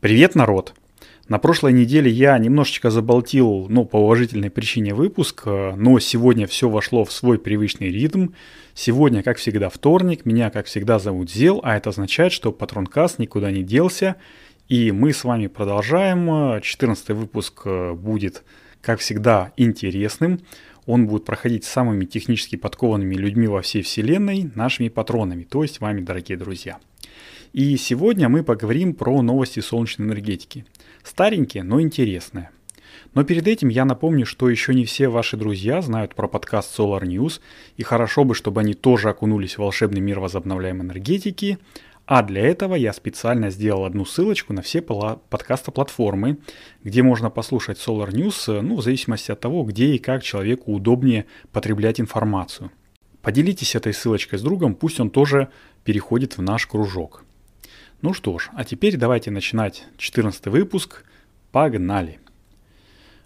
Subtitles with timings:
[0.00, 0.72] Привет, народ!
[1.28, 7.04] На прошлой неделе я немножечко заболтил, ну, по уважительной причине выпуск, но сегодня все вошло
[7.04, 8.28] в свой привычный ритм.
[8.72, 13.50] Сегодня, как всегда, вторник, меня, как всегда, зовут Зел, а это означает, что Патронкаст никуда
[13.50, 14.16] не делся,
[14.70, 16.62] и мы с вами продолжаем.
[16.62, 18.42] 14 выпуск э, будет,
[18.80, 20.40] как всегда, интересным.
[20.86, 25.80] Он будет проходить с самыми технически подкованными людьми во всей вселенной, нашими патронами, то есть
[25.80, 26.78] вами, дорогие друзья.
[27.52, 30.64] И сегодня мы поговорим про новости солнечной энергетики.
[31.02, 32.50] Старенькие, но интересные.
[33.14, 37.02] Но перед этим я напомню, что еще не все ваши друзья знают про подкаст Solar
[37.02, 37.40] News,
[37.76, 41.58] и хорошо бы, чтобы они тоже окунулись в волшебный мир возобновляемой энергетики.
[42.06, 46.38] А для этого я специально сделал одну ссылочку на все подкаста-платформы,
[46.84, 51.26] где можно послушать Solar News, ну, в зависимости от того, где и как человеку удобнее
[51.50, 52.70] потреблять информацию.
[53.22, 55.48] Поделитесь этой ссылочкой с другом, пусть он тоже
[55.82, 57.24] переходит в наш кружок.
[58.02, 61.04] Ну что ж, а теперь давайте начинать 14 выпуск.
[61.52, 62.18] Погнали!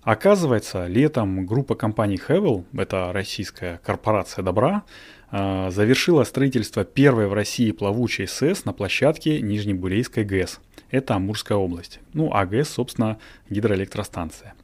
[0.00, 4.84] Оказывается, летом группа компаний Hevel, это российская корпорация добра,
[5.30, 10.58] а, завершила строительство первой в России плавучей СЭС на площадке Нижнебурейской ГЭС.
[10.90, 12.00] Это Амурская область.
[12.14, 13.18] Ну, а ГЭС, собственно,
[13.50, 14.54] гидроэлектростанция.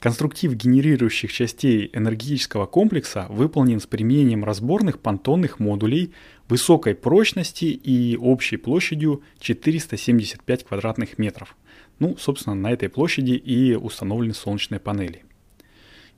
[0.00, 6.12] Конструктив генерирующих частей энергетического комплекса выполнен с применением разборных понтонных модулей
[6.48, 11.56] высокой прочности и общей площадью 475 квадратных метров.
[11.98, 15.24] Ну, собственно, на этой площади и установлены солнечные панели.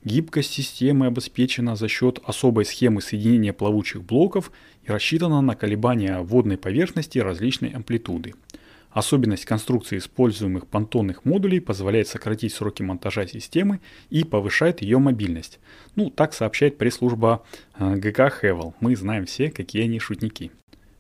[0.05, 4.53] Гибкость системы обеспечена за счет особой схемы соединения плавучих блоков
[4.85, 8.35] и рассчитана на колебания водной поверхности различной амплитуды–
[8.91, 15.61] Особенность конструкции используемых понтонных модулей позволяет сократить сроки монтажа системы и повышает ее мобильность.
[15.95, 17.45] Ну, так сообщает пресс-служба
[17.79, 18.75] э, ГК Хевел.
[18.81, 20.51] Мы знаем все, какие они шутники.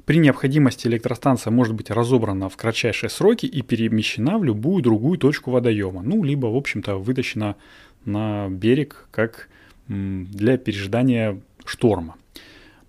[0.05, 5.50] При необходимости электростанция может быть разобрана в кратчайшие сроки и перемещена в любую другую точку
[5.50, 6.03] водоема.
[6.03, 7.56] Ну, либо, в общем-то, вытащена
[8.04, 9.48] на берег как
[9.88, 12.16] для пережидания шторма.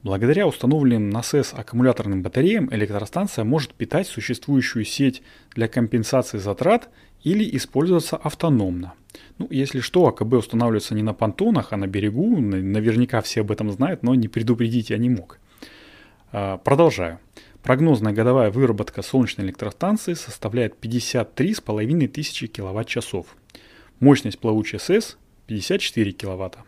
[0.04, 5.22] Благодаря установленным на СЭС аккумуляторным батареям электростанция может питать существующую сеть
[5.54, 6.90] для компенсации затрат
[7.24, 8.94] или использоваться автономно.
[9.38, 12.36] Ну, если что, АКБ устанавливается не на понтонах, а на берегу.
[12.38, 15.40] Наверняка все об этом знают, но не предупредить я не мог.
[16.32, 17.20] А, продолжаю.
[17.62, 23.28] Прогнозная годовая выработка солнечной электростанции составляет 53,5 тысячи киловатт-часов.
[24.00, 26.64] Мощность плавучей СЭС 54 киловатта.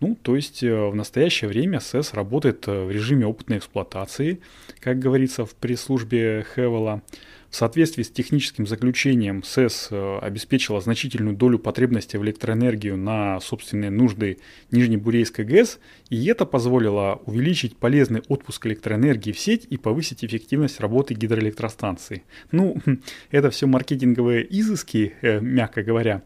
[0.00, 4.40] Ну, то есть э, в настоящее время СЭС работает э, в режиме опытной эксплуатации,
[4.80, 7.02] как говорится в пресс-службе Хевела.
[7.50, 13.90] В соответствии с техническим заключением СЭС э, обеспечила значительную долю потребности в электроэнергию на собственные
[13.90, 14.38] нужды
[14.70, 21.14] Нижнебурейской ГЭС, и это позволило увеличить полезный отпуск электроэнергии в сеть и повысить эффективность работы
[21.14, 22.22] гидроэлектростанции.
[22.52, 22.76] Ну,
[23.32, 26.22] это все маркетинговые изыски, мягко говоря.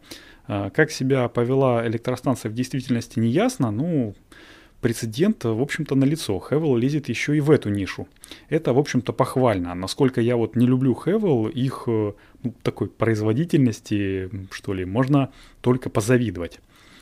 [0.47, 4.13] А, как себя повела электростанция в действительности не ясно, ну,
[4.81, 6.39] прецедент, в общем-то, налицо.
[6.39, 8.07] Хевел лезет еще и в эту нишу.
[8.49, 9.73] Это, в общем-то, похвально.
[9.73, 12.11] Насколько я вот не люблю Хевел, их э,
[12.43, 16.59] ну, такой производительности, что ли, можно только позавидовать.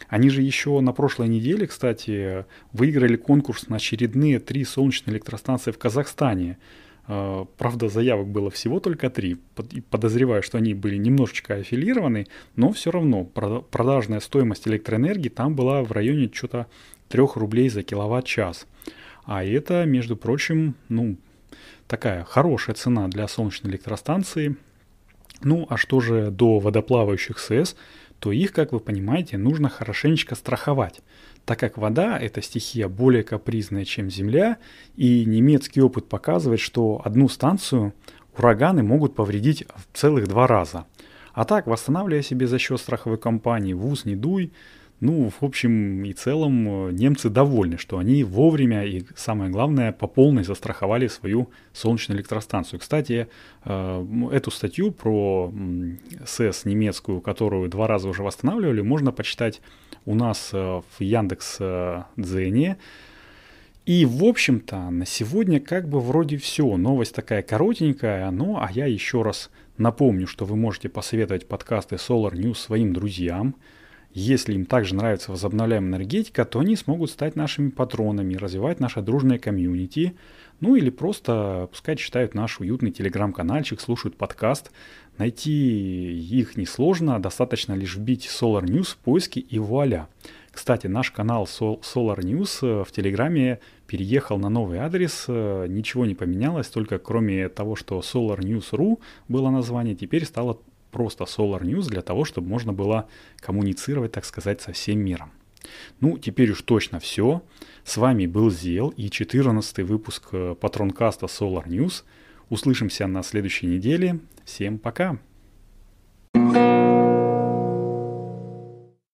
[0.08, 5.80] Они же еще на прошлой неделе, кстати, выиграли конкурс на очередные три солнечные электростанции в
[5.80, 6.58] Казахстане.
[7.14, 9.36] А, правда, заявок было всего только три.
[9.90, 15.92] Подозреваю, что они были немножечко аффилированы, но все равно продажная стоимость электроэнергии там была в
[15.92, 16.68] районе что-то
[17.10, 18.66] 3 рублей за киловатт-час.
[19.26, 21.18] А это, между прочим, ну,
[21.88, 24.56] такая хорошая цена для солнечной электростанции.
[25.44, 27.76] Ну, а что же до водоплавающих СЭС,
[28.20, 31.02] то их, как вы понимаете, нужно хорошенечко страховать
[31.46, 34.58] так как вода– это стихия более капризная, чем Земля,
[34.96, 37.94] и немецкий опыт показывает, что одну станцию
[38.38, 40.86] ураганы могут повредить в целых два раза.
[41.34, 44.52] А так, восстанавливая себе за счет страховой компании ВУЗ не дуй,
[45.02, 50.06] ну, в общем и целом, э, немцы довольны, что они вовремя и, самое главное, по
[50.06, 52.80] полной застраховали свою солнечную электростанцию.
[52.80, 53.28] Кстати,
[53.66, 55.52] э, эту статью про
[56.24, 59.62] СЭС немецкую, которую два раза уже восстанавливали, можно почитать
[60.06, 61.58] у нас э, в Яндекс
[62.18, 62.78] Дзене.
[63.86, 66.78] И, в общем-то, на сегодня как бы вроде все.
[66.78, 72.34] Новость такая коротенькая, ну, а я еще раз напомню, что вы можете посоветовать подкасты Solar
[72.34, 73.56] News своим друзьям–
[74.14, 79.40] если им также нравится возобновляемая энергетика, то они смогут стать нашими патронами, развивать наше дружное
[79.40, 80.16] комьюнити,
[80.60, 84.72] ну или просто пускай читают наш уютный телеграм-канальчик, слушают подкаст.
[85.18, 90.08] Найти их несложно, достаточно лишь вбить Solar News в поиске и вуаля.
[90.52, 96.14] Кстати, наш канал Solar News э, в Телеграме переехал на новый адрес, э, ничего не
[96.14, 99.00] поменялось, только кроме того, что Solar News.ru
[99.30, 100.60] было название, теперь стало
[100.92, 103.08] просто Solar News для того, чтобы можно было
[103.40, 105.32] коммуницировать, так сказать, со всем миром.
[106.00, 107.44] Ну, теперь уж точно все.
[107.84, 112.04] С вами был Зел и 14 выпуск э, патронкаста Solar News.
[112.50, 114.20] Услышимся на следующей неделе.
[114.46, 115.20] Всем пока!